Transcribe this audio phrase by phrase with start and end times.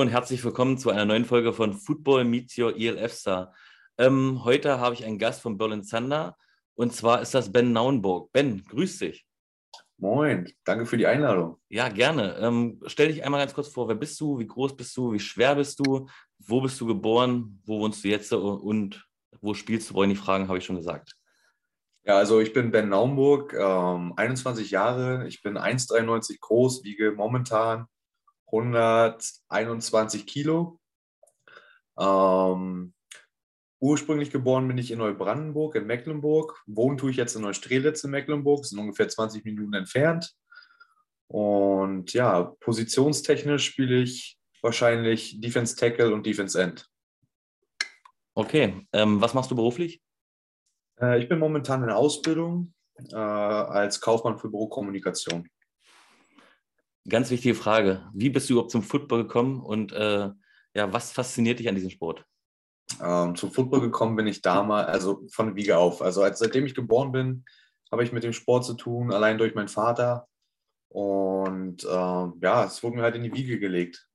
[0.00, 3.54] Hallo und herzlich willkommen zu einer neuen Folge von Football Meets Your ELF Star.
[3.98, 6.38] Ähm, heute habe ich einen Gast von Berlin Thunder
[6.74, 8.32] und zwar ist das Ben Naunburg.
[8.32, 9.26] Ben, grüß dich.
[9.98, 11.58] Moin, danke für die Einladung.
[11.68, 12.34] Ja, gerne.
[12.38, 15.20] Ähm, stell dich einmal ganz kurz vor, wer bist du, wie groß bist du, wie
[15.20, 16.08] schwer bist du,
[16.38, 19.06] wo bist du geboren, wo wohnst du jetzt und
[19.42, 21.12] wo spielst du, wollen die Fragen, habe ich schon gesagt.
[22.04, 27.86] Ja, also ich bin Ben Naumburg, ähm, 21 Jahre, ich bin 1,93 groß, wiege momentan
[28.52, 30.80] 121 Kilo.
[31.98, 32.94] Ähm,
[33.80, 36.62] ursprünglich geboren bin ich in Neubrandenburg in Mecklenburg.
[36.66, 40.34] Wohnen tue ich jetzt in Neustrelitz in Mecklenburg, sind ungefähr 20 Minuten entfernt.
[41.28, 46.86] Und ja, positionstechnisch spiele ich wahrscheinlich Defense Tackle und Defense End.
[48.34, 50.02] Okay, ähm, was machst du beruflich?
[51.00, 52.74] Äh, ich bin momentan in der Ausbildung
[53.12, 55.48] äh, als Kaufmann für Bürokommunikation.
[57.08, 58.08] Ganz wichtige Frage.
[58.12, 60.30] Wie bist du überhaupt zum Football gekommen und äh,
[60.74, 62.24] ja, was fasziniert dich an diesem Sport?
[63.02, 66.02] Ähm, zum Football gekommen bin ich damals, also von Wiege auf.
[66.02, 67.44] Also als, seitdem ich geboren bin,
[67.90, 70.28] habe ich mit dem Sport zu tun, allein durch meinen Vater.
[70.88, 74.06] Und ähm, ja, es wurde mir halt in die Wiege gelegt.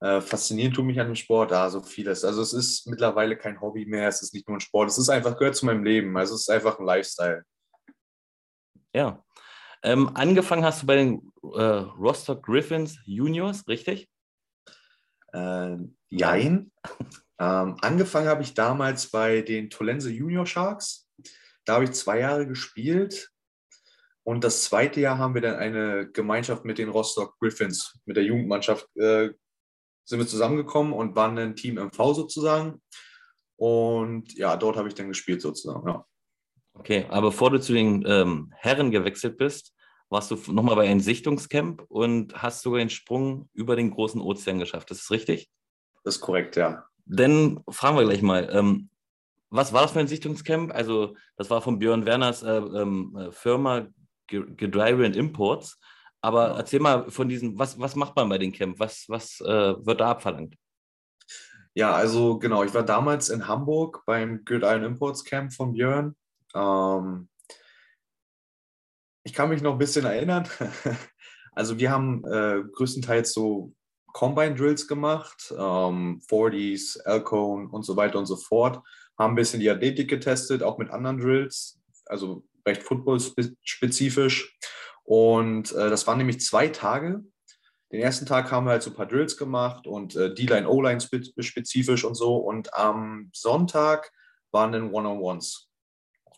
[0.00, 2.24] Äh, faszinierend tut mich an dem Sport da so vieles.
[2.24, 5.08] Also es ist mittlerweile kein Hobby mehr, es ist nicht nur ein Sport, es ist
[5.08, 6.16] einfach, gehört zu meinem Leben.
[6.16, 7.42] Also es ist einfach ein Lifestyle.
[8.94, 9.22] Ja,
[9.86, 14.08] ähm, angefangen hast du bei den äh, Rostock Griffins Juniors, richtig?
[15.32, 15.76] Äh,
[16.08, 16.72] jein.
[17.38, 21.08] ähm, angefangen habe ich damals bei den Tolense Junior Sharks.
[21.64, 23.30] Da habe ich zwei Jahre gespielt.
[24.24, 28.24] Und das zweite Jahr haben wir dann eine Gemeinschaft mit den Rostock Griffins, mit der
[28.24, 29.30] Jugendmannschaft, äh,
[30.04, 32.82] sind wir zusammengekommen und waren ein Team MV sozusagen.
[33.54, 35.88] Und ja, dort habe ich dann gespielt sozusagen.
[35.88, 36.04] Ja.
[36.74, 39.75] Okay, aber bevor du zu den ähm, Herren gewechselt bist,
[40.08, 44.58] warst du nochmal bei einem Sichtungscamp und hast sogar den Sprung über den großen Ozean
[44.58, 44.90] geschafft.
[44.90, 45.50] Das ist richtig?
[46.04, 46.84] Das ist korrekt, ja.
[47.04, 48.88] Dann fragen wir gleich mal, ähm,
[49.50, 50.72] was war das für ein Sichtungscamp?
[50.72, 53.86] Also, das war von Björn Werners äh, ähm, äh, Firma
[54.26, 55.78] Gedrive Imports.
[56.20, 56.56] Aber ja.
[56.56, 58.78] erzähl mal von diesen, was, was macht man bei den Camp?
[58.80, 60.56] Was, was äh, wird da abverlangt?
[61.74, 66.16] Ja, also genau, ich war damals in Hamburg beim Gridiron Imports Camp von Björn.
[66.54, 67.28] Ähm,
[69.26, 70.48] ich kann mich noch ein bisschen erinnern.
[71.58, 73.72] Also wir haben äh, größtenteils so
[74.12, 78.82] Combine Drills gemacht, ähm, 40s, Alcone und so weiter und so fort.
[79.18, 84.58] Haben ein bisschen die Athletik getestet, auch mit anderen Drills, also recht football-spezifisch.
[85.04, 87.24] Und äh, das waren nämlich zwei Tage.
[87.90, 91.00] Den ersten Tag haben wir halt so ein paar Drills gemacht und äh, D-Line, O-Line
[91.00, 92.36] spezifisch und so.
[92.36, 94.12] Und am Sonntag
[94.50, 95.65] waren dann One-on-Ones.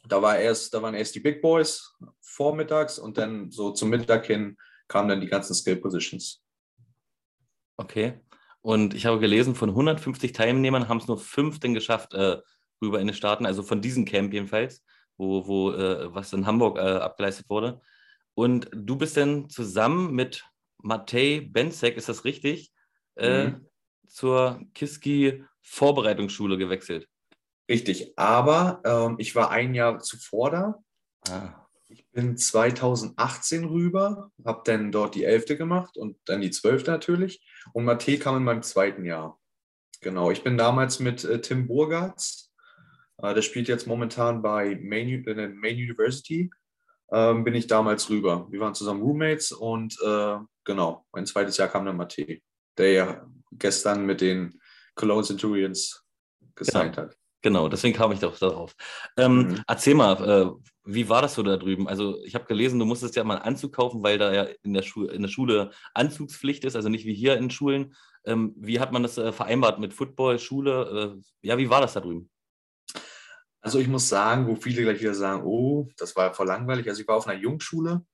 [0.08, 4.26] Da, war erst, da waren erst die Big Boys vormittags und dann so zum Mittag
[4.26, 4.56] hin
[4.88, 6.42] kamen dann die ganzen Skill Positions.
[7.76, 8.20] Okay.
[8.60, 12.38] Und ich habe gelesen, von 150 Teilnehmern haben es nur fünf denn geschafft, äh,
[12.82, 14.84] rüber in die Staaten, also von diesem Camp jedenfalls,
[15.16, 17.80] wo, wo äh, was in Hamburg äh, abgeleistet wurde.
[18.34, 20.44] Und du bist dann zusammen mit
[20.78, 22.72] Matej Benzek, ist das richtig,
[23.16, 23.66] äh, mhm.
[24.06, 27.08] zur Kiski Vorbereitungsschule gewechselt.
[27.68, 30.82] Richtig, aber ähm, ich war ein Jahr zuvor da.
[31.28, 31.66] Ah.
[31.90, 35.58] Ich bin 2018 rüber, habe dann dort die 11.
[35.58, 36.86] gemacht und dann die 12.
[36.86, 37.46] natürlich.
[37.72, 39.38] Und Mathe kam in meinem zweiten Jahr.
[40.00, 42.52] Genau, ich bin damals mit äh, Tim Burgatz,
[43.18, 46.50] äh, der spielt jetzt momentan bei Main, äh, Main University,
[47.10, 48.46] ähm, bin ich damals rüber.
[48.50, 52.40] Wir waren zusammen Roommates und äh, genau, mein zweites Jahr kam dann Mathe,
[52.76, 54.60] der ja gestern mit den
[54.94, 56.04] Cologne Centurions
[56.54, 57.04] gesigned ja.
[57.04, 57.16] hat.
[57.42, 58.74] Genau, deswegen kam ich doch darauf.
[59.16, 59.62] Ähm, mhm.
[59.66, 60.50] Erzähl mal, äh,
[60.84, 61.86] wie war das so da drüben?
[61.86, 64.74] Also ich habe gelesen, du musstest ja mal einen Anzug kaufen, weil da ja in
[64.74, 67.94] der, Schu in der Schule Anzugspflicht ist, also nicht wie hier in Schulen.
[68.24, 71.16] Ähm, wie hat man das äh, vereinbart mit Football, Schule?
[71.16, 72.28] Äh, ja, wie war das da drüben?
[73.60, 76.88] Also ich muss sagen, wo viele gleich wieder sagen, oh, das war voll langweilig.
[76.88, 78.04] Also ich war auf einer Jungschule.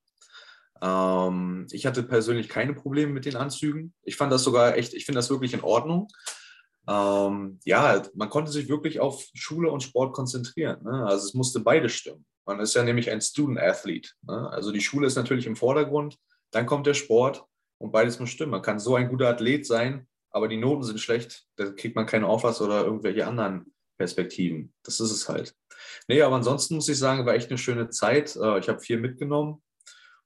[0.82, 3.94] Ähm, ich hatte persönlich keine Probleme mit den Anzügen.
[4.02, 6.08] Ich fand das sogar echt, ich finde das wirklich in Ordnung
[6.88, 10.82] ähm, ja, man konnte sich wirklich auf Schule und Sport konzentrieren.
[10.82, 11.04] Ne?
[11.06, 12.24] Also es musste beides stimmen.
[12.46, 14.10] Man ist ja nämlich ein Student Athlete.
[14.22, 14.50] Ne?
[14.50, 16.18] Also die Schule ist natürlich im Vordergrund,
[16.50, 17.44] dann kommt der Sport
[17.78, 18.52] und beides muss stimmen.
[18.52, 22.06] Man kann so ein guter Athlet sein, aber die Noten sind schlecht, da kriegt man
[22.06, 24.72] keine Offers oder irgendwelche anderen Perspektiven.
[24.82, 25.54] Das ist es halt.
[26.08, 28.36] Nee, aber ansonsten muss ich sagen, war echt eine schöne Zeit.
[28.36, 29.62] Äh, ich habe viel mitgenommen.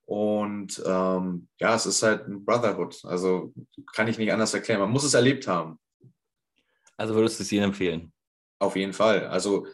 [0.06, 3.04] Und ähm, ja, es ist halt ein Brotherhood.
[3.04, 3.52] Also
[3.92, 4.80] kann ich nicht anders erklären.
[4.80, 5.78] Man muss es erlebt haben.
[6.98, 8.12] Also würdest du es jedem empfehlen?
[8.58, 9.26] Auf jeden Fall.
[9.28, 9.66] Also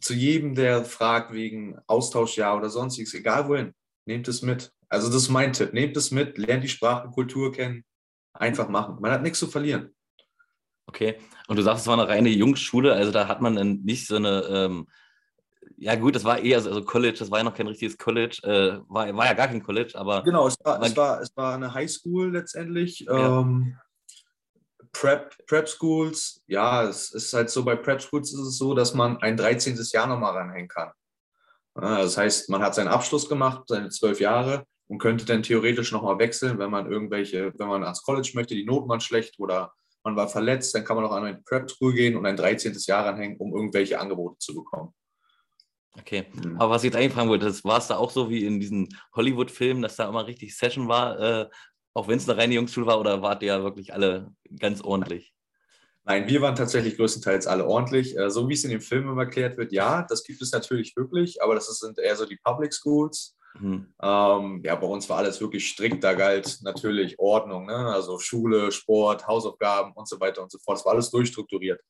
[0.00, 3.74] zu jedem, der fragt wegen Austauschjahr oder sonstiges, egal wohin,
[4.06, 4.72] nehmt es mit.
[4.88, 5.72] Also das ist mein Tipp.
[5.72, 7.84] Nehmt es mit, lernt die Sprache, Kultur kennen
[8.32, 8.96] Einfach machen.
[9.00, 9.94] Man hat nichts zu verlieren.
[10.86, 11.16] Okay.
[11.48, 14.16] Und du sagst, es war eine reine Jungsschule, also da hat man dann nicht so
[14.16, 14.88] eine, ähm,
[15.76, 18.40] ja gut, das war eher so also College, das war ja noch kein richtiges College,
[18.42, 20.22] äh, war, war ja gar kein College, aber.
[20.22, 23.00] Genau, es war, es war, es war eine Highschool letztendlich.
[23.00, 23.40] Ja.
[23.40, 23.76] Ähm,
[24.92, 28.94] Prep, Prep Schools, ja, es ist halt so, bei Prep Schools ist es so, dass
[28.94, 29.78] man ein 13.
[29.92, 30.90] Jahr nochmal ranhängen kann.
[31.74, 36.18] Das heißt, man hat seinen Abschluss gemacht, seine zwölf Jahre und könnte dann theoretisch nochmal
[36.18, 39.72] wechseln, wenn man irgendwelche, wenn man ans College möchte, die Noten waren schlecht oder
[40.02, 42.76] man war verletzt, dann kann man noch an eine Prep School gehen und ein 13.
[42.86, 44.92] Jahr ranhängen, um irgendwelche Angebote zu bekommen.
[45.98, 46.56] Okay, mhm.
[46.56, 48.88] aber was ich jetzt eigentlich fragen wollte, war es da auch so wie in diesen
[49.14, 51.48] Hollywood-Filmen, dass da immer richtig Session war, äh,
[51.94, 55.32] auch wenn es eine reine Jungsschule war, oder wart ihr wirklich alle ganz ordentlich?
[56.04, 58.16] Nein, wir waren tatsächlich größtenteils alle ordentlich.
[58.16, 61.42] Äh, so wie es in den Filmen erklärt wird, ja, das gibt es natürlich wirklich,
[61.42, 63.36] aber das sind eher so die Public Schools.
[63.58, 63.92] Mhm.
[64.00, 66.02] Ähm, ja, bei uns war alles wirklich strikt.
[66.02, 67.76] Da galt natürlich Ordnung, ne?
[67.76, 70.78] also Schule, Sport, Hausaufgaben und so weiter und so fort.
[70.78, 71.80] Das war alles durchstrukturiert.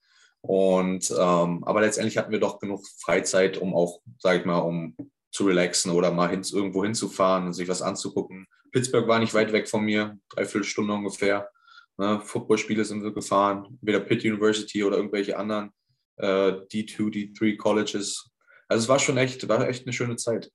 [0.42, 4.96] Und ähm, aber letztendlich hatten wir doch genug Freizeit, um auch, sage ich mal, um
[5.30, 8.46] zu relaxen oder mal hin, irgendwo hinzufahren und sich was anzugucken.
[8.72, 11.50] Pittsburgh war nicht weit weg von mir, dreiviertel Stunde ungefähr.
[11.98, 12.20] Ne?
[12.24, 15.70] Footballspiele sind wir gefahren, entweder Pitt University oder irgendwelche anderen
[16.16, 18.30] äh, D2, D3 Colleges.
[18.68, 20.50] Also es war schon echt, war echt eine schöne Zeit.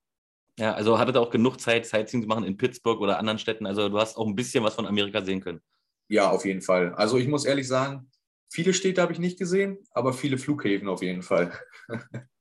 [0.57, 3.66] Ja, also hattet ihr auch genug Zeit, Sightseeing zu machen in Pittsburgh oder anderen Städten.
[3.66, 5.62] Also du hast auch ein bisschen was von Amerika sehen können.
[6.07, 6.94] Ja, auf jeden Fall.
[6.95, 8.10] Also ich muss ehrlich sagen,
[8.50, 11.51] viele Städte habe ich nicht gesehen, aber viele Flughäfen auf jeden Fall.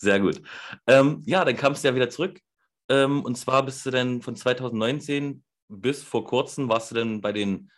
[0.00, 0.40] Sehr gut.
[0.86, 2.40] Ähm, ja, dann kamst du ja wieder zurück.
[2.88, 7.32] Ähm, und zwar bist du dann von 2019 bis vor kurzem warst du dann bei
[7.32, 7.70] den,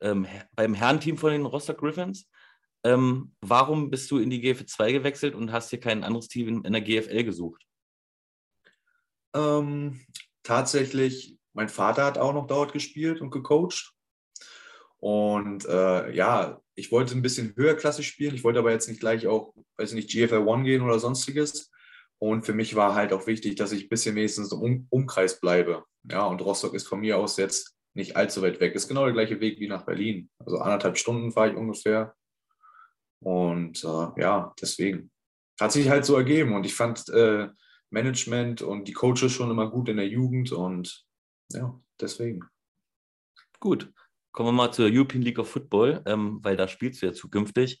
[0.00, 2.28] ähm, beim Herrenteam von den Rostock Griffins.
[2.82, 6.64] Ähm, warum bist du in die GFL 2 gewechselt und hast hier kein anderes Team
[6.64, 7.62] in der GFL gesucht?
[9.34, 10.00] Ähm,
[10.42, 13.92] tatsächlich, mein Vater hat auch noch dort gespielt und gecoacht.
[14.98, 18.34] Und äh, ja, ich wollte ein bisschen höherklassig spielen.
[18.34, 21.70] Ich wollte aber jetzt nicht gleich auch, weiß nicht, GFL One gehen oder sonstiges.
[22.18, 25.84] Und für mich war halt auch wichtig, dass ich ein bisschen wenigstens im Umkreis bleibe.
[26.04, 28.74] Ja, und Rostock ist von mir aus jetzt nicht allzu weit weg.
[28.74, 30.30] Ist genau der gleiche Weg wie nach Berlin.
[30.38, 32.14] Also anderthalb Stunden fahre ich ungefähr.
[33.20, 35.10] Und äh, ja, deswegen
[35.58, 36.54] hat sich halt so ergeben.
[36.54, 37.48] Und ich fand, äh,
[37.90, 41.06] Management und die Coaches schon immer gut in der Jugend und
[41.52, 42.44] ja, deswegen.
[43.60, 43.92] Gut,
[44.36, 47.80] kommen wir mal zur European League of Football, ähm, weil da spielst du ja zukünftig.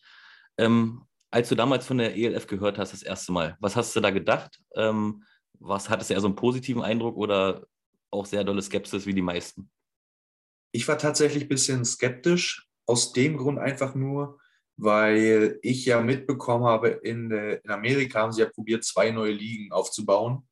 [0.56, 4.00] Ähm, als du damals von der ELF gehört hast, das erste Mal, was hast du
[4.00, 4.58] da gedacht?
[4.74, 5.22] Ähm,
[5.58, 7.66] was hattest du eher so einen positiven Eindruck oder
[8.10, 9.70] auch sehr dolle Skepsis wie die meisten?
[10.72, 14.40] Ich war tatsächlich ein bisschen skeptisch, aus dem Grund einfach nur,
[14.78, 19.72] weil ich ja mitbekommen habe, in, in Amerika haben sie ja probiert, zwei neue Ligen
[19.72, 20.48] aufzubauen.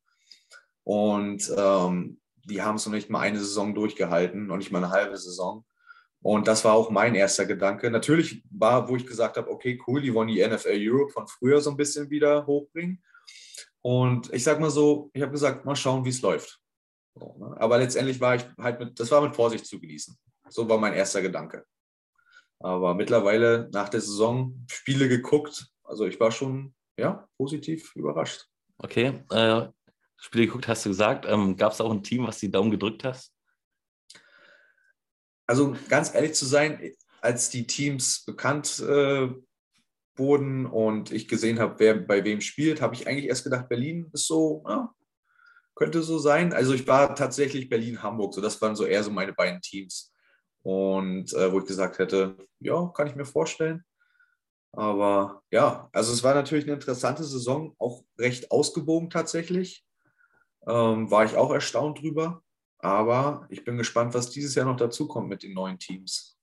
[0.83, 4.93] Und ähm, die haben es noch nicht mal eine Saison durchgehalten, noch nicht mal eine
[4.93, 5.65] halbe Saison.
[6.25, 7.91] Und das war auch mein erster Gedanke.
[7.91, 11.61] Natürlich war, wo ich gesagt habe, okay, cool, die wollen die NFL Europe von früher
[11.61, 13.05] so ein bisschen wieder hochbringen.
[13.83, 16.63] Und ich sag mal so, ich habe gesagt, mal schauen, wie es läuft.
[17.15, 17.55] So, ne?
[17.59, 20.17] Aber letztendlich war ich halt mit, das war mit Vorsicht zu genießen.
[20.49, 21.67] So war mein erster Gedanke.
[22.59, 25.67] Aber mittlerweile nach der Saison Spiele geguckt.
[25.83, 28.47] Also ich war schon ja, positiv überrascht.
[28.79, 29.69] Okay, äh,
[30.17, 31.27] Spiele geguckt hast du gesagt.
[31.29, 33.34] Ähm, Gab es auch ein Team, was die Daumen gedrückt hast?
[35.47, 39.29] Also ganz ehrlich zu sein, als die Teams bekannt äh,
[40.17, 44.11] wurden und ich gesehen habe, wer bei wem spielt, habe ich eigentlich erst gedacht, Berlin
[44.13, 44.95] ist so, ja,
[45.75, 46.53] könnte so sein.
[46.53, 50.13] Also ich war tatsächlich Berlin-Hamburg, so das waren so eher so meine beiden Teams.
[50.63, 53.85] Und äh, wo ich gesagt hätte, ja, kann ich mir vorstellen.
[54.73, 59.85] Aber ja, also es war natürlich eine interessante Saison, auch recht ausgewogen tatsächlich.
[60.67, 62.43] Ähm, war ich auch erstaunt drüber.
[62.85, 66.39] Aber ich bin gespannt, was dieses Jahr noch dazukommt mit den neuen Teams.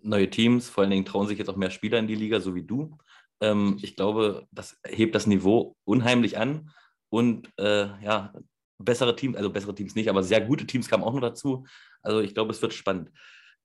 [0.00, 2.54] Neue Teams, vor allen Dingen trauen sich jetzt auch mehr Spieler in die Liga, so
[2.54, 2.96] wie du.
[3.42, 6.70] Ähm, ich glaube, das hebt das Niveau unheimlich an.
[7.10, 8.32] Und äh, ja,
[8.78, 11.66] bessere Teams, also bessere Teams nicht, aber sehr gute Teams kamen auch noch dazu.
[12.00, 13.10] Also ich glaube, es wird spannend.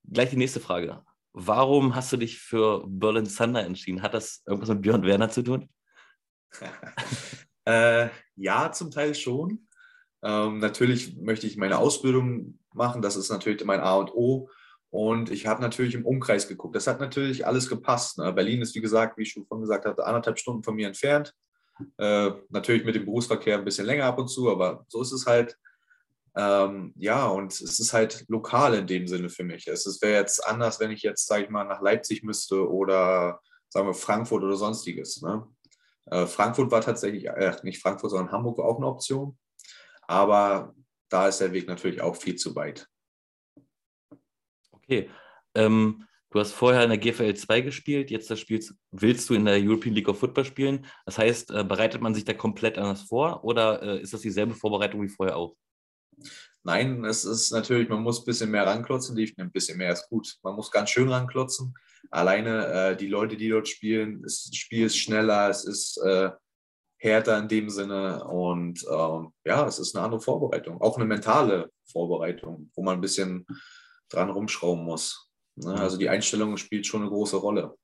[0.04, 1.06] Gleich die nächste Frage.
[1.32, 4.02] Warum hast du dich für Berlin Thunder entschieden?
[4.02, 5.70] Hat das irgendwas mit Björn Werner zu tun?
[7.66, 9.66] äh, ja, zum Teil schon.
[10.24, 13.02] Ähm, natürlich möchte ich meine Ausbildung machen.
[13.02, 14.50] Das ist natürlich mein A und O.
[14.90, 16.76] Und ich habe natürlich im Umkreis geguckt.
[16.76, 18.18] Das hat natürlich alles gepasst.
[18.18, 18.32] Ne?
[18.34, 21.34] Berlin ist, wie gesagt, wie ich schon vorhin gesagt hatte, anderthalb Stunden von mir entfernt.
[21.98, 25.26] Äh, natürlich mit dem Berufsverkehr ein bisschen länger ab und zu, aber so ist es
[25.26, 25.58] halt.
[26.36, 29.68] Ähm, ja, und es ist halt lokal in dem Sinne für mich.
[29.68, 33.88] Es wäre jetzt anders, wenn ich jetzt, sage ich mal, nach Leipzig müsste oder sagen
[33.88, 35.22] wir Frankfurt oder sonstiges.
[35.22, 35.46] Ne?
[36.06, 39.38] Äh, Frankfurt war tatsächlich, äh, nicht Frankfurt, sondern Hamburg war auch eine Option.
[40.12, 40.76] Aber
[41.08, 42.86] da ist der Weg natürlich auch viel zu weit.
[44.72, 45.10] Okay.
[45.56, 49.46] Ähm, du hast vorher in der GFL 2 gespielt, jetzt das spielst, willst du in
[49.46, 50.86] der European League of Football spielen.
[51.06, 54.54] Das heißt, äh, bereitet man sich da komplett anders vor oder äh, ist das dieselbe
[54.54, 55.56] Vorbereitung wie vorher auch?
[56.64, 60.36] Nein, es ist natürlich, man muss ein bisschen mehr ranklotzen, ein bisschen mehr ist gut.
[60.44, 61.74] Man muss ganz schön ranklotzen.
[62.10, 66.32] Alleine äh, die Leute, die dort spielen, das Spiel ist schneller, es ist äh,
[67.02, 71.72] härter in dem Sinne und ähm, ja, es ist eine andere Vorbereitung, auch eine mentale
[71.92, 73.46] Vorbereitung, wo man ein bisschen
[74.08, 75.32] dran rumschrauben muss.
[75.56, 75.74] Ne?
[75.74, 77.76] Also die Einstellung spielt schon eine große Rolle.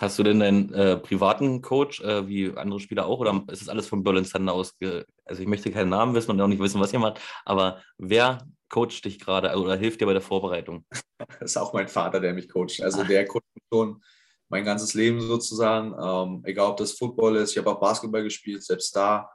[0.00, 3.68] Hast du denn deinen äh, privaten Coach, äh, wie andere Spieler auch, oder ist das
[3.68, 4.76] alles von Berlin Thunder aus?
[5.24, 8.38] Also ich möchte keinen Namen wissen und auch nicht wissen, was ihr macht, aber wer
[8.68, 10.84] coacht dich gerade oder hilft dir bei der Vorbereitung?
[11.40, 12.80] Das ist auch mein Vater, der mich coacht.
[12.80, 13.42] Also der coacht
[13.72, 14.00] schon
[14.48, 17.52] mein ganzes Leben sozusagen, ähm, egal ob das Football ist.
[17.52, 19.30] Ich habe auch Basketball gespielt, selbst da,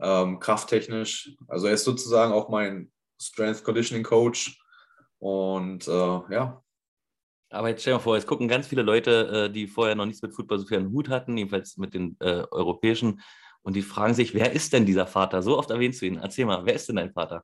[0.00, 1.34] ähm, krafttechnisch.
[1.48, 2.90] Also er ist sozusagen auch mein
[3.20, 4.58] Strength Conditioning Coach
[5.18, 6.62] und äh, ja,
[7.50, 10.06] aber jetzt stell dir mal vor, es gucken ganz viele Leute, äh, die vorher noch
[10.06, 13.20] nichts mit Football so viel einen Hut hatten, jedenfalls mit den äh, europäischen,
[13.62, 15.42] und die fragen sich, wer ist denn dieser Vater?
[15.42, 16.18] So oft erwähnst du ihn.
[16.18, 17.42] Erzähl mal, wer ist denn dein Vater?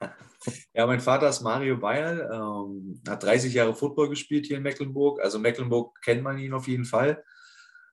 [0.72, 5.20] Ja, mein Vater ist Mario Bayerl, ähm, hat 30 Jahre Football gespielt hier in Mecklenburg.
[5.20, 7.22] Also Mecklenburg kennt man ihn auf jeden Fall.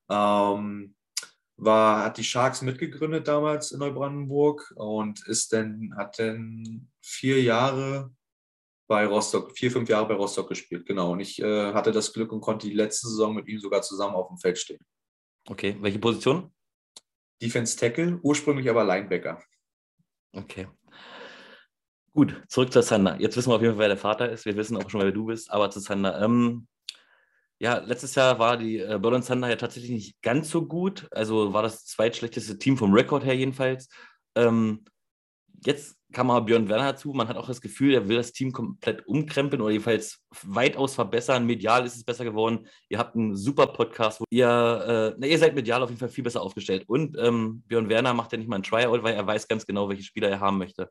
[0.10, 0.96] Ähm,
[1.58, 8.12] war, hat die Sharks mitgegründet damals in Neubrandenburg und ist dann, hat dann vier Jahre
[8.88, 11.12] bei Rostock, vier, fünf Jahre bei Rostock gespielt, genau.
[11.12, 14.16] Und ich äh, hatte das Glück und konnte die letzte Saison mit ihm sogar zusammen
[14.16, 14.80] auf dem Feld stehen.
[15.50, 16.54] Okay, welche Position?
[17.42, 19.44] Defense Tackle, ursprünglich aber Linebacker.
[20.34, 20.68] Okay.
[22.18, 23.16] Gut, zurück zu Sander.
[23.20, 24.44] Jetzt wissen wir auf jeden Fall, wer der Vater ist.
[24.46, 26.20] Wir wissen auch schon, wer du bist, aber zu Sander.
[26.20, 26.68] Ähm,
[27.60, 31.08] ja, letztes Jahr war die äh, Berlin Thunder ja tatsächlich nicht ganz so gut.
[31.12, 33.88] Also war das zweitschlechteste Team vom Rekord her jedenfalls.
[34.34, 34.84] Ähm,
[35.64, 37.14] jetzt kam aber Björn Werner dazu.
[37.14, 41.46] Man hat auch das Gefühl, er will das Team komplett umkrempeln oder jedenfalls weitaus verbessern.
[41.46, 42.66] Medial ist es besser geworden.
[42.90, 46.10] Ihr habt einen super Podcast, wo ihr, äh, na, ihr seid medial auf jeden Fall
[46.10, 46.84] viel besser aufgestellt.
[46.88, 49.88] Und ähm, Björn Werner macht ja nicht mal ein Tryout, weil er weiß ganz genau,
[49.88, 50.90] welche Spieler er haben möchte.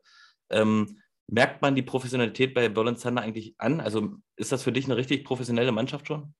[0.49, 3.79] Ähm, merkt man die Professionalität bei Berlin Thunder eigentlich an?
[3.79, 6.33] Also ist das für dich eine richtig professionelle Mannschaft schon?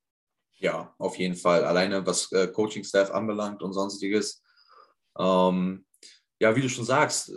[0.56, 1.65] Ja, auf jeden Fall.
[1.65, 4.44] Alleine was äh, Coaching-Staff anbelangt und sonstiges.
[5.20, 5.86] Ähm,
[6.39, 7.32] ja, wie du schon sagst,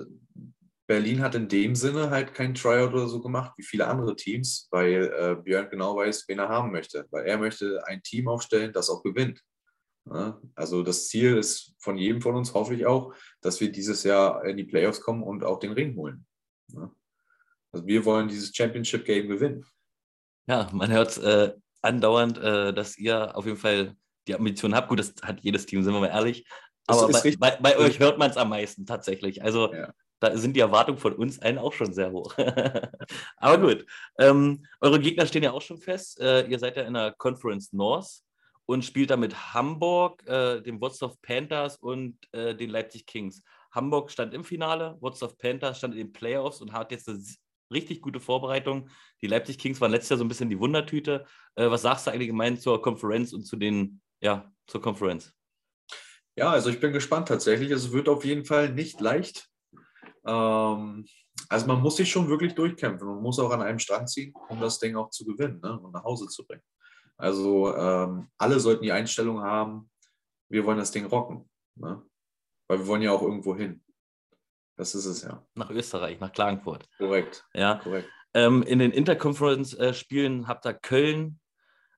[0.87, 4.69] Berlin hat in dem Sinne halt kein Tryout oder so gemacht wie viele andere Teams,
[4.71, 7.07] weil äh, Björn genau weiß, wen er haben möchte.
[7.11, 9.41] Weil er möchte ein Team aufstellen, das auch gewinnt.
[10.07, 10.41] Ja?
[10.55, 14.45] Also das Ziel ist von jedem von uns, hoffe ich auch, dass wir dieses Jahr
[14.45, 16.27] in die Playoffs kommen und auch den Ring holen.
[16.69, 16.91] Ja?
[17.73, 19.65] Also wir wollen dieses Championship Game gewinnen.
[20.47, 23.95] Ja, man hört äh, andauernd, äh, dass ihr auf jeden Fall
[24.27, 24.89] die Ambition habt.
[24.89, 26.45] Gut, das hat jedes Team, sind wir mal ehrlich.
[26.87, 29.43] Aber bei, bei, bei, euch hört man es am meisten tatsächlich.
[29.45, 32.35] Also ja da sind die Erwartungen von uns allen auch schon sehr hoch.
[33.37, 33.87] Aber gut,
[34.19, 36.21] ähm, eure Gegner stehen ja auch schon fest.
[36.21, 38.21] Äh, ihr seid ja in der Conference North
[38.67, 43.43] und spielt da mit Hamburg, äh, dem Wotzdorf Panthers und äh, den Leipzig Kings.
[43.73, 47.19] Hamburg stand im Finale, Wotzdorf Panthers stand in den Playoffs und hat jetzt eine
[47.71, 48.89] richtig gute Vorbereitung.
[49.23, 51.27] Die Leipzig Kings waren letztes Jahr so ein bisschen die Wundertüte.
[51.55, 55.33] Äh, was sagst du eigentlich gemein zur Konferenz und zu den, ja, zur Konferenz?
[56.37, 57.71] Ja, also ich bin gespannt tatsächlich.
[57.71, 59.49] Es wird auf jeden Fall nicht leicht.
[60.27, 61.05] Ähm,
[61.49, 63.07] also man muss sich schon wirklich durchkämpfen.
[63.09, 65.79] Man muss auch an einem Strang ziehen, um das Ding auch zu gewinnen ne?
[65.79, 66.63] und nach Hause zu bringen.
[67.17, 69.91] Also ähm, alle sollten die Einstellung haben,
[70.49, 71.49] wir wollen das Ding rocken.
[71.77, 72.03] Ne?
[72.69, 73.83] Weil wir wollen ja auch irgendwo hin.
[74.81, 75.47] Das ist es ja.
[75.55, 76.89] Nach Österreich, nach Klagenfurt.
[76.97, 77.45] Korrekt.
[77.53, 77.75] Ja.
[77.83, 78.09] Korrekt.
[78.33, 81.39] Ähm, in den Interconference-Spielen habt ihr Köln,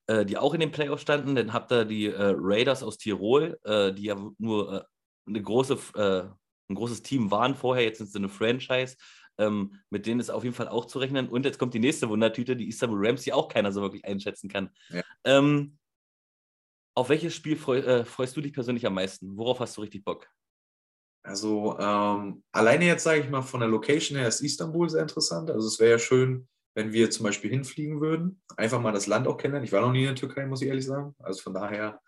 [0.08, 1.36] äh, die auch in den Playoffs standen.
[1.36, 4.84] Dann habt ihr die äh, Raiders aus Tirol, äh, die ja nur äh,
[5.28, 6.28] eine große äh,
[6.68, 8.96] ein großes Team waren vorher, jetzt sind sie eine Franchise.
[9.38, 11.28] Ähm, mit denen ist auf jeden Fall auch zu rechnen.
[11.28, 14.48] Und jetzt kommt die nächste Wundertüte, die Istanbul Rams, die auch keiner so wirklich einschätzen
[14.48, 14.70] kann.
[14.88, 15.02] Ja.
[15.22, 15.78] Ähm,
[16.96, 19.36] auf welches Spiel freu, äh, freust du dich persönlich am meisten?
[19.36, 20.28] Worauf hast du richtig Bock?
[21.22, 25.50] Also ähm, alleine jetzt sage ich mal von der Location her ist Istanbul sehr interessant.
[25.50, 29.28] Also es wäre ja schön, wenn wir zum Beispiel hinfliegen würden, einfach mal das Land
[29.28, 29.66] auch kennenlernen.
[29.66, 31.14] Ich war noch nie in der Türkei, muss ich ehrlich sagen.
[31.18, 32.00] Also von daher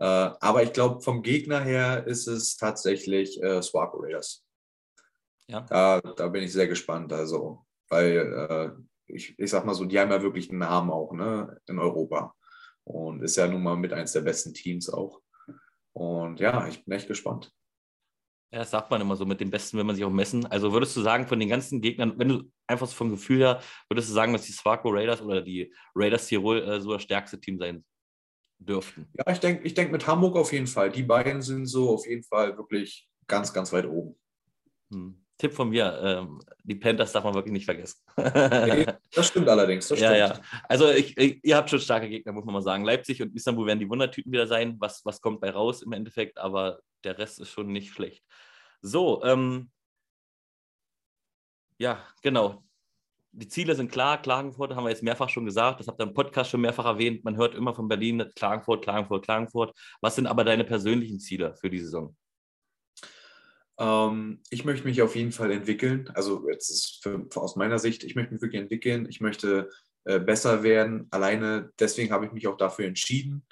[0.00, 4.42] äh, aber ich glaube, vom Gegner her ist es tatsächlich äh, Swap Raiders.
[5.46, 5.60] Ja.
[5.60, 7.12] Da, da bin ich sehr gespannt.
[7.12, 8.70] Also, weil äh,
[9.06, 12.34] ich, ich sag mal so, die haben ja wirklich einen Namen auch ne, in Europa.
[12.84, 15.20] Und ist ja nun mal mit eins der besten Teams auch.
[15.92, 17.52] Und ja, ich bin echt gespannt.
[18.52, 20.44] Ja, das sagt man immer so, mit den Besten will man sich auch messen.
[20.46, 23.60] Also würdest du sagen, von den ganzen Gegnern, wenn du einfach so vom Gefühl her,
[23.88, 27.38] würdest du sagen, dass die Swarco Raiders oder die Raiders Tirol äh, so das stärkste
[27.38, 27.84] Team sein
[28.58, 29.06] dürften.
[29.14, 30.90] Ja, ich denke ich denk mit Hamburg auf jeden Fall.
[30.90, 34.18] Die beiden sind so auf jeden Fall wirklich ganz, ganz weit oben.
[34.92, 35.24] Hm.
[35.38, 37.98] Tipp von mir, ähm, die Panthers darf man wirklich nicht vergessen.
[38.14, 39.88] das stimmt allerdings.
[39.88, 40.12] Das stimmt.
[40.12, 40.40] Ja, ja.
[40.68, 42.84] Also ich, ich, ihr habt schon starke Gegner, muss man mal sagen.
[42.84, 44.76] Leipzig und Istanbul werden die Wundertüten wieder sein.
[44.80, 46.36] Was, was kommt bei raus im Endeffekt?
[46.36, 48.24] Aber der Rest ist schon nicht schlecht.
[48.82, 49.70] So, ähm,
[51.78, 52.62] ja, genau.
[53.32, 54.20] Die Ziele sind klar.
[54.20, 55.80] Klagenfurt haben wir jetzt mehrfach schon gesagt.
[55.80, 57.24] Das habt ihr im Podcast schon mehrfach erwähnt.
[57.24, 59.74] Man hört immer von Berlin, Klagenfurt, Klagenfurt, Klagenfurt.
[60.00, 62.16] Was sind aber deine persönlichen Ziele für die Saison?
[63.78, 66.10] Ähm, ich möchte mich auf jeden Fall entwickeln.
[66.14, 69.06] Also jetzt ist für, aus meiner Sicht, ich möchte mich wirklich entwickeln.
[69.08, 69.70] Ich möchte
[70.04, 71.06] äh, besser werden.
[71.10, 73.46] Alleine deswegen habe ich mich auch dafür entschieden,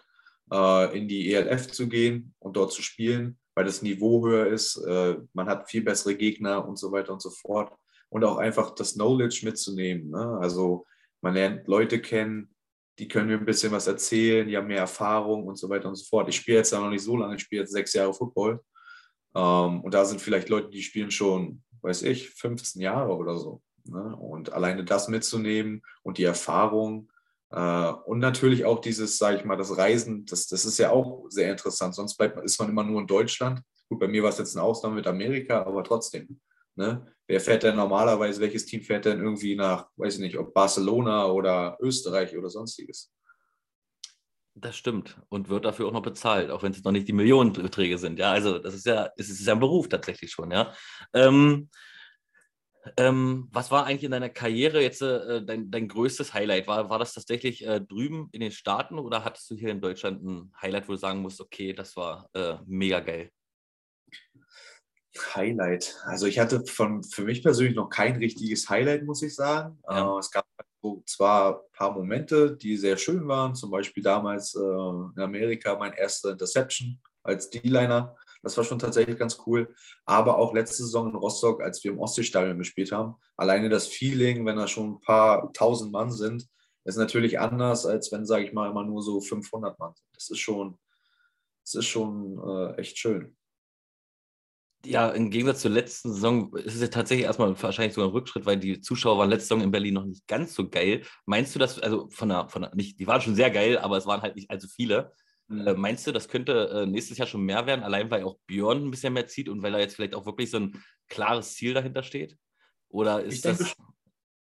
[0.52, 4.76] äh, in die ELF zu gehen und dort zu spielen, weil das Niveau höher ist.
[4.76, 7.72] Äh, man hat viel bessere Gegner und so weiter und so fort.
[8.10, 10.10] Und auch einfach das Knowledge mitzunehmen.
[10.10, 10.38] Ne?
[10.40, 10.86] Also
[11.20, 12.54] man lernt Leute kennen,
[12.98, 15.94] die können mir ein bisschen was erzählen, die haben mehr Erfahrung und so weiter und
[15.94, 16.28] so fort.
[16.28, 18.60] Ich spiele jetzt noch nicht so lange, ich spiele jetzt sechs Jahre Football.
[19.34, 23.62] Ähm, und da sind vielleicht Leute, die spielen schon, weiß ich, 15 Jahre oder so.
[23.84, 24.16] Ne?
[24.16, 27.10] Und alleine das mitzunehmen und die Erfahrung
[27.50, 31.50] und natürlich auch dieses, sage ich mal, das Reisen, das, das ist ja auch sehr
[31.50, 31.94] interessant.
[31.94, 33.62] Sonst bleibt, ist man immer nur in Deutschland.
[33.88, 36.40] Gut, bei mir war es jetzt ein Ausnahme mit Amerika, aber trotzdem.
[36.76, 37.06] Ne?
[37.26, 41.26] Wer fährt denn normalerweise, welches Team fährt denn irgendwie nach, weiß ich nicht, ob Barcelona
[41.26, 43.12] oder Österreich oder sonstiges?
[44.54, 47.96] Das stimmt und wird dafür auch noch bezahlt, auch wenn es noch nicht die Millionenbeträge
[47.96, 48.18] sind.
[48.18, 50.50] Ja, also das ist ja, es ist ja ein Beruf tatsächlich schon.
[50.50, 50.74] Ja.
[51.14, 51.70] Ähm,
[52.96, 56.66] ähm, was war eigentlich in deiner Karriere jetzt äh, dein, dein größtes Highlight?
[56.66, 60.22] War, war das tatsächlich äh, drüben in den Staaten oder hattest du hier in Deutschland
[60.22, 63.30] ein Highlight, wo du sagen musst, okay, das war äh, mega geil?
[65.34, 65.96] Highlight.
[66.04, 69.78] Also ich hatte von, für mich persönlich noch kein richtiges Highlight, muss ich sagen.
[69.88, 70.14] Ja.
[70.14, 70.46] Äh, es gab
[71.06, 75.92] zwar ein paar Momente, die sehr schön waren, zum Beispiel damals äh, in Amerika mein
[75.92, 78.16] erster Interception als D-Liner.
[78.48, 79.74] Das war schon tatsächlich ganz cool.
[80.04, 84.44] Aber auch letzte Saison in Rostock, als wir im Ostseestadion gespielt haben, alleine das Feeling,
[84.46, 86.46] wenn da schon ein paar tausend Mann sind,
[86.84, 90.06] ist natürlich anders, als wenn, sage ich mal, immer nur so 500 Mann sind.
[90.14, 90.78] Das ist schon,
[91.64, 93.36] das ist schon äh, echt schön
[94.84, 98.46] ja, im Gegensatz zur letzten Saison ist es ja tatsächlich erstmal wahrscheinlich sogar ein Rückschritt,
[98.46, 101.02] weil die Zuschauer waren letzte Saison in Berlin noch nicht ganz so geil.
[101.26, 103.96] Meinst du, dass, also von der, von der, nicht, die waren schon sehr geil, aber
[103.96, 105.12] es waren halt nicht allzu viele.
[105.50, 108.84] Äh, meinst du, das könnte äh, nächstes Jahr schon mehr werden, allein weil auch Björn
[108.84, 111.74] ein bisschen mehr zieht und weil da jetzt vielleicht auch wirklich so ein klares Ziel
[111.74, 112.36] dahinter steht?
[112.90, 113.58] Oder ist ich das.
[113.58, 113.72] Denke,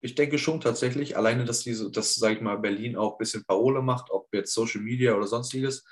[0.03, 3.45] ich denke schon tatsächlich, alleine, dass diese, dass, sag ich mal, Berlin auch ein bisschen
[3.45, 5.85] Parole macht, ob jetzt Social Media oder sonstiges,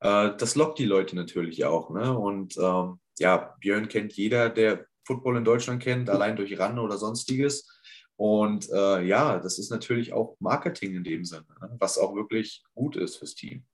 [0.00, 1.90] äh, das lockt die Leute natürlich auch.
[1.90, 2.16] Ne?
[2.16, 6.98] Und ähm, ja, Björn kennt jeder, der Football in Deutschland kennt, allein durch RAN oder
[6.98, 7.66] sonstiges.
[8.16, 11.76] Und äh, ja, das ist natürlich auch Marketing in dem Sinne, ne?
[11.78, 13.64] was auch wirklich gut ist fürs Team.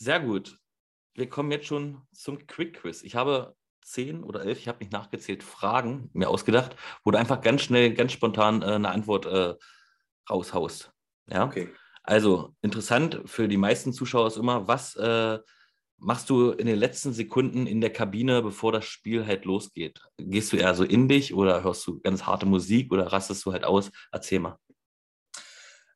[0.00, 0.56] Sehr gut.
[1.14, 3.02] Wir kommen jetzt schon zum Quick Quiz.
[3.02, 7.40] Ich habe zehn oder elf, ich habe nicht nachgezählt, Fragen mir ausgedacht, wo du einfach
[7.40, 9.54] ganz schnell, ganz spontan äh, eine Antwort äh,
[10.30, 10.92] raushaust.
[11.28, 11.46] Ja?
[11.46, 11.68] Okay.
[12.04, 15.40] Also interessant für die meisten Zuschauer ist immer, was äh,
[15.96, 20.00] machst du in den letzten Sekunden in der Kabine, bevor das Spiel halt losgeht?
[20.16, 23.52] Gehst du eher so in dich oder hörst du ganz harte Musik oder rastest du
[23.52, 23.90] halt aus?
[24.12, 24.58] Erzähl mal.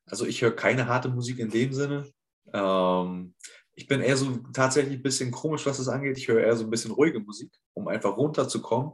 [0.07, 2.11] Also ich höre keine harte Musik in dem Sinne.
[2.53, 3.35] Ähm,
[3.75, 6.19] ich bin eher so tatsächlich ein bisschen komisch, was das angeht.
[6.19, 8.93] Ich höre eher so ein bisschen ruhige Musik, um einfach runterzukommen.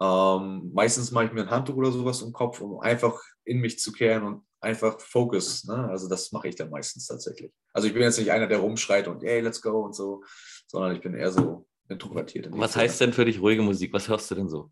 [0.00, 3.78] Ähm, meistens mache ich mir ein Handtuch oder sowas im Kopf, um einfach in mich
[3.78, 5.64] zu kehren und einfach Focus.
[5.64, 5.88] Ne?
[5.88, 7.52] Also das mache ich dann meistens tatsächlich.
[7.72, 10.24] Also ich bin jetzt nicht einer, der rumschreit und hey, let's go und so,
[10.66, 12.48] sondern ich bin eher so introvertiert.
[12.50, 13.92] Was heißt denn für dich ruhige Musik?
[13.92, 14.70] Was hörst du denn so?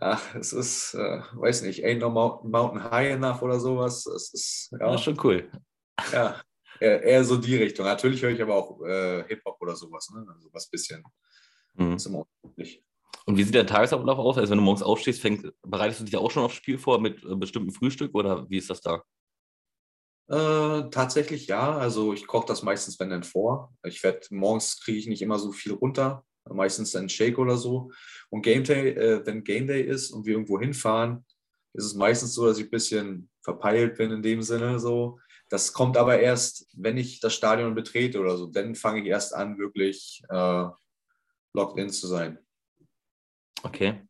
[0.00, 4.06] Ach, es ist, äh, weiß nicht, Ain't No Mountain High Enough oder sowas.
[4.06, 4.90] Es ist, ja.
[4.90, 5.50] Das ist schon cool.
[6.12, 6.40] Ja,
[6.80, 7.86] eher, eher, so die Richtung.
[7.86, 10.26] Natürlich höre ich aber auch äh, Hip-Hop oder sowas, ne?
[10.34, 11.02] Also was bisschen
[11.74, 11.94] mhm.
[11.94, 12.84] ist immer unterschiedlich.
[13.26, 14.38] Und wie sieht der Tagesablauf aus?
[14.38, 17.22] Also wenn du morgens aufstehst, fängst, bereitest du dich auch schon aufs Spiel vor mit
[17.24, 19.02] äh, bestimmten Frühstück oder wie ist das da?
[20.28, 21.76] Äh, tatsächlich ja.
[21.76, 23.74] Also ich koche das meistens, wenn dann vor.
[23.84, 27.90] Ich werde morgens kriege ich nicht immer so viel runter, meistens ein Shake oder so.
[28.30, 31.24] Und Game Day, äh, wenn Game Day ist und wir irgendwo hinfahren,
[31.74, 35.18] ist es meistens so, dass ich ein bisschen verpeilt bin in dem Sinne so.
[35.48, 38.46] Das kommt aber erst, wenn ich das Stadion betrete oder so.
[38.46, 40.66] Dann fange ich erst an, wirklich äh,
[41.54, 42.38] locked in zu sein.
[43.62, 44.06] Okay.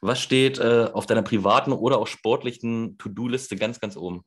[0.00, 4.24] Was steht äh, auf deiner privaten oder auch sportlichen To-Do-Liste ganz, ganz oben?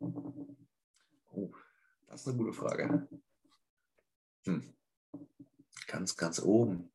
[0.00, 1.52] Oh,
[2.08, 3.08] das ist eine gute Frage.
[4.44, 4.74] Hm.
[5.86, 6.90] Ganz, ganz oben.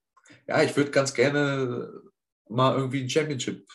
[0.47, 2.01] Ja, ich würde ganz gerne
[2.49, 3.65] mal irgendwie ein Championship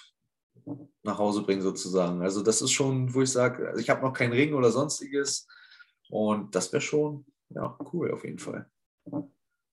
[1.02, 2.22] nach Hause bringen, sozusagen.
[2.22, 5.46] Also, das ist schon, wo ich sage, also ich habe noch keinen Ring oder sonstiges.
[6.11, 8.70] Und das wäre schon, ja, cool auf jeden Fall.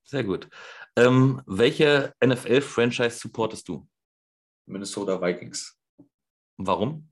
[0.04, 0.48] Sehr gut.
[0.96, 3.88] Ähm, welche NFL-Franchise supportest du?
[4.68, 5.78] Minnesota Vikings.
[6.58, 7.10] Warum?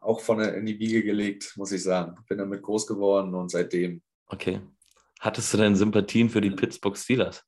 [0.00, 2.16] Auch von der, in die Wiege gelegt, muss ich sagen.
[2.28, 4.02] Bin damit groß geworden und seitdem.
[4.28, 4.60] Okay.
[5.20, 7.44] Hattest du denn Sympathien für die Pittsburgh Steelers?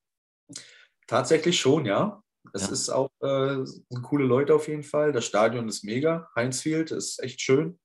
[1.07, 2.23] Tatsächlich schon, ja.
[2.53, 2.73] Es Ja.
[2.73, 5.13] ist auch äh, sind coole Leute auf jeden Fall.
[5.13, 6.29] Das Stadion ist mega.
[6.37, 7.79] Heinz Field ist echt schön.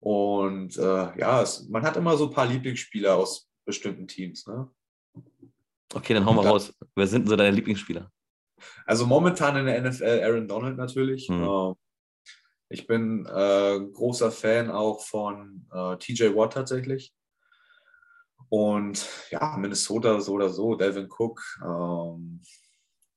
[0.00, 4.46] Und äh, ja, es, man hat immer so ein paar Lieblingsspieler aus bestimmten Teams.
[4.46, 4.68] Ne?
[5.94, 6.72] Okay, dann hau mal Da- raus.
[6.96, 8.10] Wer sind denn so deine Lieblingsspieler?
[8.86, 11.28] Also momentan in der NFL Aaron Donald natürlich.
[11.28, 11.42] Hm.
[11.44, 11.74] Äh,
[12.70, 17.12] ich bin äh, großer Fan auch von äh, TJ Watt tatsächlich.
[18.48, 22.40] Und ja, Minnesota so oder so, Delvin Cook, ähm,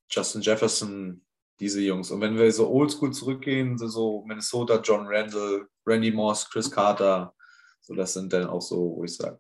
[0.10, 1.26] Justin Jefferson,
[1.60, 2.12] diese Jungs.
[2.12, 7.34] Und wenn wir so oldschool zurückgehen, so- so Minnesota, John Randall, Randy Moss, Chris Carter,
[7.82, 9.40] so das sind dann auch so, wo ich sage,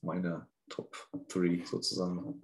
[0.00, 0.96] meine Top
[1.28, 2.40] 3 sozusagen.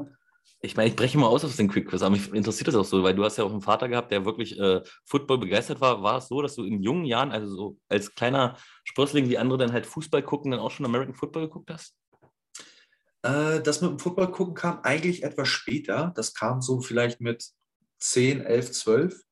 [0.60, 2.84] Ich meine, ich breche mal aus aus den Quick Quiz, aber mich interessiert das auch
[2.84, 6.02] so, weil du hast ja auch einen Vater gehabt, der wirklich äh, Football begeistert war.
[6.02, 9.58] War es so, dass du in jungen Jahren, also so als kleiner Sprössling, wie andere
[9.58, 11.94] dann halt Fußball gucken, dann auch schon American Football geguckt hast?
[13.22, 16.12] Äh, das mit dem Football gucken kam eigentlich etwas später.
[16.16, 17.50] Das kam so vielleicht mit
[17.98, 19.24] 10, 11, 12.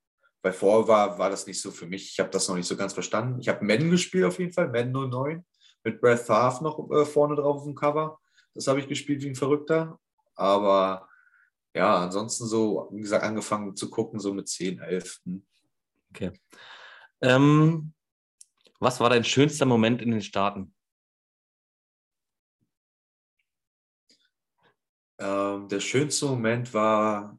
[0.42, 2.10] Weil vorher war, war das nicht so für mich.
[2.12, 3.40] Ich habe das noch nicht so ganz verstanden.
[3.40, 5.44] Ich habe Madden gespielt auf jeden Fall, Madden 09,
[5.82, 8.20] mit Brett Favre noch äh, vorne drauf auf dem Cover.
[8.54, 9.98] Das habe ich gespielt wie ein Verrückter.
[10.36, 11.08] Aber
[11.74, 15.20] ja, ansonsten so, wie gesagt, angefangen zu gucken, so mit 10, 11.
[15.24, 15.46] Hm.
[16.10, 16.32] Okay.
[17.20, 17.92] Ähm,
[18.78, 20.74] was war dein schönster Moment in den Staaten?
[25.18, 27.38] Ähm, der schönste Moment war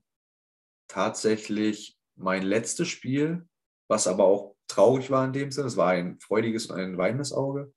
[0.87, 3.47] tatsächlich mein letztes Spiel,
[3.87, 5.67] was aber auch traurig war in dem Sinne.
[5.67, 7.73] Es war ein freudiges und ein weinendes Auge.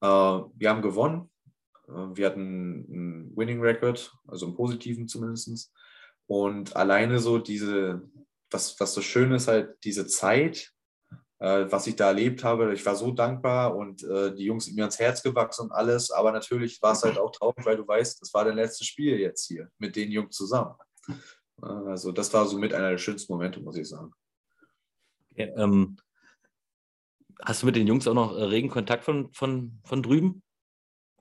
[0.00, 1.30] Äh, wir haben gewonnen.
[1.88, 5.72] Äh, wir hatten einen Winning Record, also einen positiven zumindest.
[6.26, 8.02] Und alleine so diese,
[8.50, 10.72] was, was so schön ist, halt diese Zeit,
[11.38, 12.72] äh, was ich da erlebt habe.
[12.74, 16.10] Ich war so dankbar und äh, die Jungs sind mir ans Herz gewachsen und alles.
[16.10, 19.18] Aber natürlich war es halt auch traurig, weil du weißt, das war dein letztes Spiel
[19.18, 20.74] jetzt hier mit den Jungs zusammen.
[21.60, 24.12] Also das war so mit einer der schönsten Momente, muss ich sagen.
[25.32, 25.96] Okay, ähm,
[27.42, 30.42] hast du mit den Jungs auch noch äh, regen Kontakt von, von, von drüben?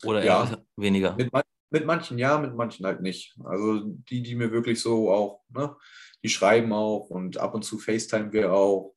[0.03, 0.43] Oder Ja.
[0.43, 1.15] eher weniger?
[1.15, 1.31] Mit,
[1.69, 3.35] mit manchen ja, mit manchen halt nicht.
[3.43, 5.75] Also die, die mir wirklich so auch, ne,
[6.23, 8.93] die schreiben auch und ab und zu FaceTime wir auch.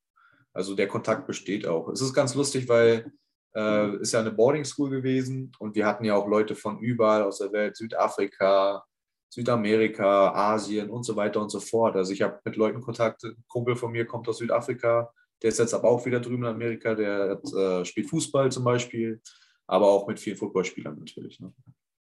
[0.53, 1.89] Also der Kontakt besteht auch.
[1.89, 3.13] Es ist ganz lustig, weil
[3.55, 7.23] äh, ist ja eine Boarding School gewesen und wir hatten ja auch Leute von überall
[7.23, 8.85] aus der Welt, Südafrika,
[9.29, 11.97] Südamerika, Asien und so weiter und so fort.
[11.97, 13.25] Also ich habe mit Leuten Kontakt.
[13.25, 15.13] Ein Kumpel von mir kommt aus Südafrika,
[15.43, 18.65] der ist jetzt aber auch wieder drüben in Amerika, der hat, äh, spielt Fußball zum
[18.65, 19.21] Beispiel,
[19.67, 21.39] aber auch mit vielen Footballspielern natürlich.
[21.41, 21.53] Ne?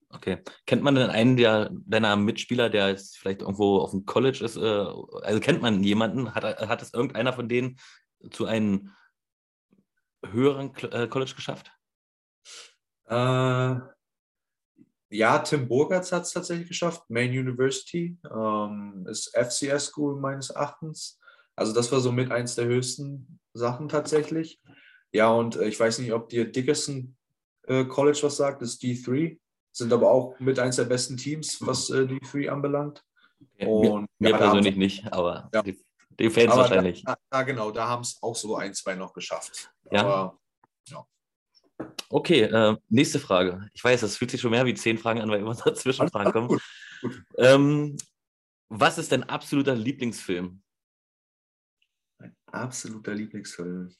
[0.10, 0.38] Okay.
[0.68, 4.58] Kennt man denn einen der, deiner Mitspieler, der jetzt vielleicht irgendwo auf dem College ist?
[4.58, 6.36] Äh, also kennt man jemanden?
[6.36, 7.78] Hat, hat es irgendeiner von denen
[8.30, 8.92] zu einem
[10.24, 11.72] höheren äh, College geschafft?
[13.06, 13.76] Äh,
[15.13, 17.04] ja, Tim Burgertz hat es tatsächlich geschafft.
[17.08, 21.19] Maine University ähm, ist FCS School meines Erachtens.
[21.56, 24.60] Also das war so mit eins der höchsten Sachen tatsächlich.
[25.12, 27.15] Ja, und äh, ich weiß nicht, ob dir Dickerson
[27.67, 29.39] äh, College was sagt, das ist D3.
[29.71, 33.04] Sind aber auch mit eins der besten Teams, was äh, D3 anbelangt.
[33.58, 35.62] Ja, Und mir ja, persönlich nicht, aber Ja.
[35.62, 35.80] die,
[36.19, 37.04] die Fans aber wahrscheinlich.
[37.04, 39.71] Da, da, genau, da haben es auch so ein, zwei noch geschafft.
[39.91, 40.02] Ja.
[40.02, 40.39] Aber
[42.10, 43.70] Okay, äh, nächste Frage.
[43.74, 46.32] Ich weiß, das fühlt sich schon mehr wie zehn Fragen an, weil immer dazwischen Fragen
[46.32, 46.48] kommen.
[46.48, 46.62] gut.
[47.02, 47.24] gut.
[47.38, 47.98] Ähm,
[48.70, 50.62] was ist dein absoluter Lieblingsfilm?
[52.20, 53.94] Mein absoluter Lieblingsfilm.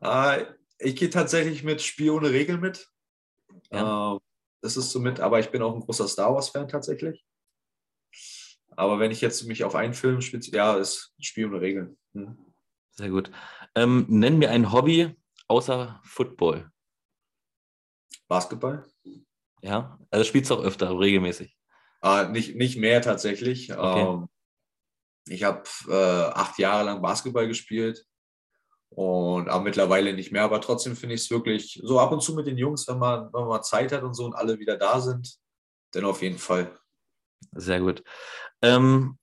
[0.00, 0.44] Äh,
[0.78, 2.88] ich gehe tatsächlich mit Spiel ohne Regel mit.
[3.70, 4.12] Ja.
[4.12, 4.20] Ähm,
[4.62, 7.24] das ist so mit, aber ich bin auch ein großer Star Wars-Fan tatsächlich.
[8.76, 11.98] Aber wenn ich jetzt mich auf einen Film spitze, ja, ist Spiel ohne Regeln.
[12.14, 12.49] Hm.
[12.92, 13.30] Sehr gut.
[13.74, 15.16] Ähm, nenn mir ein Hobby
[15.48, 16.70] außer Football.
[18.28, 18.84] Basketball?
[19.62, 21.56] Ja, also spielst du auch öfter, regelmäßig.
[22.02, 23.72] Äh, nicht, nicht mehr tatsächlich.
[23.72, 24.02] Okay.
[24.02, 24.28] Ähm,
[25.28, 28.06] ich habe äh, acht Jahre lang Basketball gespielt
[28.90, 30.42] und aber mittlerweile nicht mehr.
[30.42, 33.32] Aber trotzdem finde ich es wirklich so ab und zu mit den Jungs, wenn man,
[33.32, 35.38] wenn man Zeit hat und so und alle wieder da sind,
[35.92, 36.78] dann auf jeden Fall.
[37.52, 38.02] Sehr gut.
[38.62, 39.18] Ähm,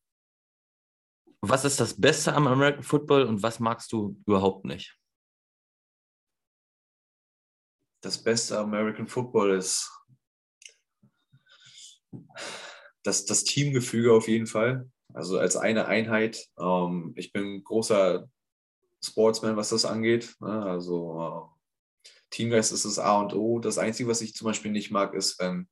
[1.50, 4.98] was ist das Beste am American Football und was magst du überhaupt nicht?
[8.02, 9.92] Das Beste am American Football ist
[13.04, 14.90] das, das Teamgefüge auf jeden Fall.
[15.14, 16.48] Also als eine Einheit.
[16.60, 18.30] Ähm, ich bin großer
[19.04, 20.36] Sportsman, was das angeht.
[20.40, 20.64] Ne?
[20.64, 23.60] Also äh, Teamgeist ist das A und O.
[23.60, 25.68] Das Einzige, was ich zum Beispiel nicht mag, ist, wenn,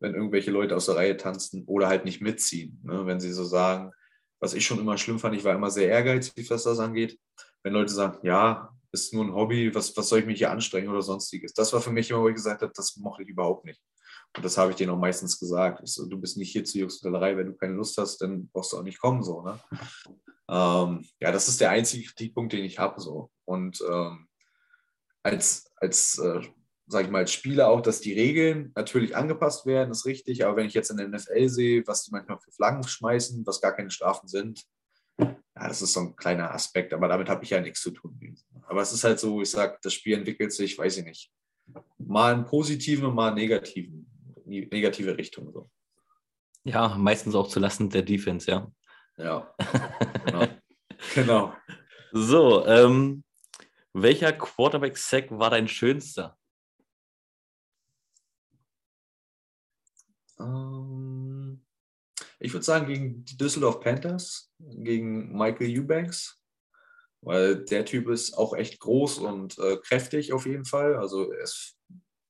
[0.00, 2.80] wenn irgendwelche Leute aus der Reihe tanzen oder halt nicht mitziehen.
[2.82, 3.06] Ne?
[3.06, 3.92] Wenn sie so sagen,
[4.42, 7.16] was ich schon immer schlimm fand, ich war immer sehr ehrgeizig, was das angeht.
[7.62, 10.88] Wenn Leute sagen, ja, ist nur ein Hobby, was, was soll ich mich hier anstrengen
[10.88, 11.54] oder sonstiges.
[11.54, 13.80] Das war für mich immer, wo ich gesagt habe, das mochte ich überhaupt nicht.
[14.36, 15.86] Und das habe ich denen auch meistens gesagt.
[15.86, 18.78] So, du bist nicht hier zur Juxtellerei, wenn du keine Lust hast, dann brauchst du
[18.78, 19.22] auch nicht kommen.
[19.22, 19.60] So, ne?
[20.50, 23.00] ähm, ja, das ist der einzige Kritikpunkt, den ich habe.
[23.00, 23.30] So.
[23.44, 24.26] Und ähm,
[25.22, 26.40] als, als äh,
[26.86, 30.44] sage ich mal, als Spieler auch, dass die Regeln natürlich angepasst werden, ist richtig.
[30.44, 33.60] Aber wenn ich jetzt in der NFL sehe, was die manchmal für Flaggen schmeißen, was
[33.60, 34.64] gar keine Strafen sind,
[35.18, 36.92] ja, das ist so ein kleiner Aspekt.
[36.92, 38.36] Aber damit habe ich ja nichts zu tun.
[38.66, 41.32] Aber es ist halt so, ich sage, das Spiel entwickelt sich, weiß ich nicht,
[41.98, 44.06] mal einen positiven mal einen negativen
[44.44, 45.52] negative Richtung.
[45.52, 45.70] So.
[46.64, 48.70] Ja, meistens auch zulasten der Defense, ja.
[49.16, 49.54] Ja,
[50.24, 50.48] genau.
[51.14, 51.54] genau.
[52.12, 53.24] So, ähm,
[53.92, 56.36] welcher Quarterback-Sack war dein schönster?
[60.42, 61.64] Ähm,
[62.38, 66.40] ich würde sagen, gegen die Düsseldorf Panthers, gegen Michael Eubanks,
[67.20, 70.96] weil der Typ ist auch echt groß und äh, kräftig auf jeden Fall.
[70.96, 71.76] Also er ist,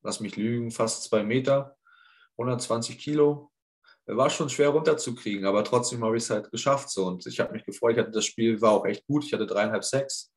[0.02, 1.76] lass mich lügen, fast zwei Meter.
[2.36, 3.50] 120 Kilo.
[4.06, 6.90] War schon schwer runterzukriegen, aber trotzdem habe ich es halt geschafft.
[6.90, 7.06] So.
[7.06, 7.92] Und ich habe mich gefreut.
[7.92, 9.24] Ich hatte das Spiel war auch echt gut.
[9.24, 10.32] Ich hatte dreieinhalb Sacks.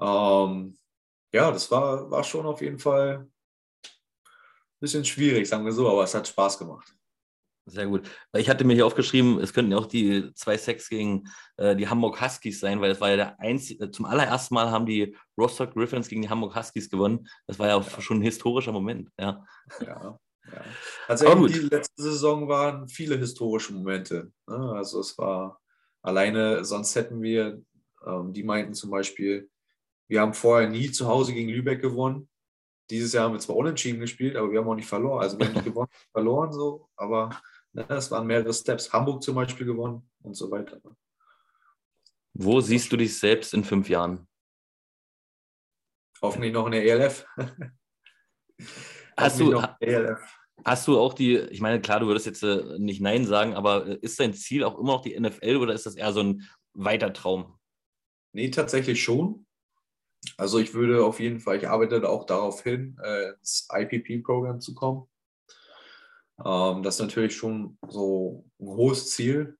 [0.00, 0.76] Ähm,
[1.32, 3.30] ja, das war, war schon auf jeden Fall
[4.82, 6.94] bisschen schwierig, sagen wir so, aber es hat Spaß gemacht.
[7.64, 8.10] Sehr gut.
[8.36, 11.88] Ich hatte mir hier aufgeschrieben, es könnten ja auch die zwei Sacks gegen äh, die
[11.88, 15.72] Hamburg Huskies sein, weil es war ja der einzige, zum allerersten Mal haben die Rostock
[15.72, 17.28] Griffins gegen die Hamburg Huskies gewonnen.
[17.46, 18.00] Das war ja auch ja.
[18.00, 19.10] schon ein historischer Moment.
[19.18, 19.44] Ja.
[19.80, 20.18] ja.
[20.52, 20.64] Ja.
[21.06, 24.32] Tatsächlich, die letzte Saison waren viele historische Momente.
[24.48, 24.72] Ne?
[24.74, 25.60] Also es war
[26.02, 27.62] alleine, sonst hätten wir,
[28.04, 29.48] ähm, die meinten zum Beispiel,
[30.08, 32.28] wir haben vorher nie zu Hause gegen Lübeck gewonnen.
[32.92, 35.22] Dieses Jahr haben wir zwar unentschieden gespielt, aber wir haben auch nicht verloren.
[35.22, 37.40] Also wir haben nicht gewonnen, verloren so, aber
[37.72, 38.92] ne, das waren mehrere Steps.
[38.92, 40.78] Hamburg zum Beispiel gewonnen und so weiter.
[42.34, 44.28] Wo siehst du dich selbst in fünf Jahren?
[46.20, 47.26] Hoffentlich noch in der ELF.
[49.16, 49.62] Hast du,
[50.64, 53.86] hast du auch die, ich meine, klar, du würdest jetzt äh, nicht Nein sagen, aber
[53.86, 56.48] äh, ist dein Ziel auch immer noch die NFL oder ist das eher so ein
[56.74, 57.58] weiter Traum?
[58.32, 59.46] Nee, tatsächlich schon.
[60.36, 64.74] Also ich würde auf jeden Fall, ich arbeite auch darauf hin, äh, ins IPP-Programm zu
[64.74, 65.08] kommen.
[66.44, 69.58] Ähm, das ist natürlich schon so ein hohes Ziel.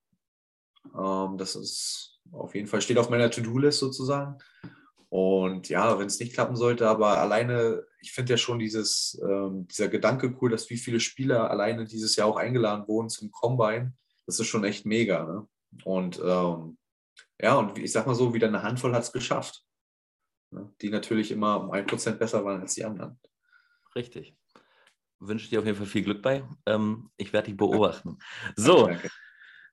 [0.96, 4.38] Ähm, das ist auf jeden Fall, steht auf meiner To-Do-List sozusagen.
[5.08, 9.68] Und ja, wenn es nicht klappen sollte, aber alleine, ich finde ja schon dieses, ähm,
[9.68, 13.92] dieser Gedanke cool, dass wie viele Spieler alleine dieses Jahr auch eingeladen wurden zum Combine.
[14.24, 15.24] Das ist schon echt mega.
[15.24, 15.46] Ne?
[15.84, 16.78] Und ähm,
[17.38, 19.66] ja, und ich sag mal so, wieder eine Handvoll hat es geschafft.
[20.52, 20.72] Ne?
[20.80, 23.18] Die natürlich immer um ein Prozent besser waren als die anderen.
[23.94, 24.36] Richtig.
[25.18, 26.44] Wünsche dir auf jeden Fall viel Glück bei.
[26.66, 28.18] Ähm, ich werde dich beobachten.
[28.56, 28.90] So.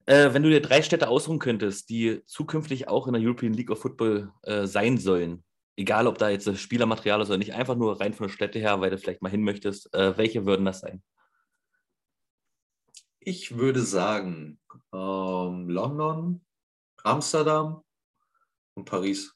[0.06, 3.70] Äh, wenn du dir drei Städte ausruhen könntest, die zukünftig auch in der European League
[3.70, 5.44] of Football äh, sein sollen,
[5.76, 8.58] egal ob da jetzt das Spielermaterial ist oder nicht, einfach nur rein von der Städte
[8.58, 11.04] her, weil du vielleicht mal hin möchtest, äh, welche würden das sein?
[13.20, 14.60] Ich würde sagen
[14.92, 16.44] ähm, London,
[17.04, 17.84] Amsterdam
[18.74, 19.34] und Paris.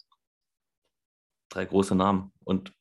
[1.54, 2.34] Drei große Namen.
[2.44, 2.74] Und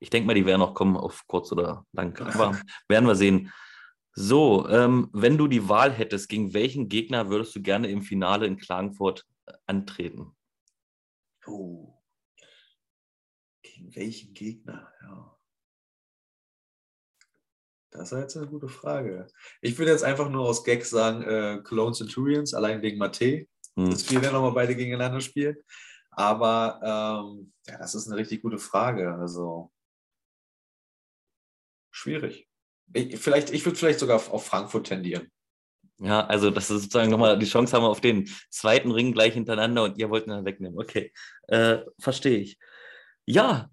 [0.00, 2.18] ich denke mal, die werden noch kommen auf kurz oder lang.
[2.20, 3.52] Aber werden wir sehen.
[4.14, 8.46] So, ähm, wenn du die Wahl hättest, gegen welchen Gegner würdest du gerne im Finale
[8.46, 10.34] in Klagenfurt äh, antreten?
[11.46, 11.94] Oh.
[13.62, 14.90] Gegen welchen Gegner?
[15.02, 15.36] Ja.
[17.90, 19.26] Das ist jetzt eine gute Frage.
[19.60, 23.46] Ich würde jetzt einfach nur aus Gag sagen, äh, Cologne Centurions, allein wegen Mate.
[23.76, 23.90] Hm.
[23.90, 25.56] Das wir werden nochmal beide gegeneinander spielen.
[26.18, 29.14] Aber ähm, ja, das ist eine richtig gute Frage.
[29.14, 29.70] Also
[31.92, 32.48] schwierig.
[32.92, 35.30] Ich, vielleicht, ich würde vielleicht sogar auf, auf Frankfurt tendieren.
[36.00, 39.34] Ja, also das ist sozusagen nochmal die Chance haben wir auf den zweiten Ring gleich
[39.34, 40.76] hintereinander und ihr wollt ihn dann wegnehmen.
[40.76, 41.12] Okay,
[41.46, 42.58] äh, verstehe ich.
[43.24, 43.70] Ja,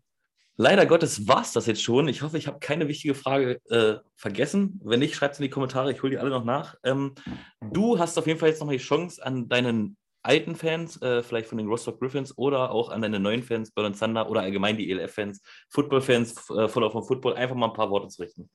[0.56, 2.08] leider Gottes war es das jetzt schon.
[2.08, 4.80] Ich hoffe, ich habe keine wichtige Frage äh, vergessen.
[4.84, 6.76] Wenn nicht, schreibt es in die Kommentare, ich hole die alle noch nach.
[6.84, 7.16] Ähm,
[7.60, 11.48] du hast auf jeden Fall jetzt nochmal die Chance an deinen alten Fans, äh, vielleicht
[11.48, 14.90] von den Rostock Griffins oder auch an deine neuen Fans, Berlin Thunder oder allgemein die
[14.92, 18.50] ELF-Fans, Football-Fans, äh, Follower von Football, einfach mal ein paar Worte zu richten.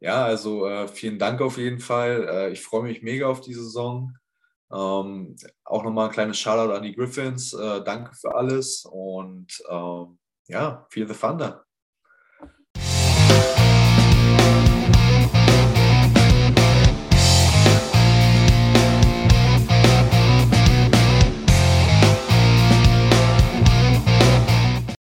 [0.00, 2.28] Ja, also äh, vielen Dank auf jeden Fall.
[2.28, 4.16] Äh, ich freue mich mega auf die Saison.
[4.70, 7.52] Ähm, auch nochmal ein kleines Shoutout an die Griffins.
[7.52, 11.64] Äh, danke für alles und ähm, ja, feel the thunder.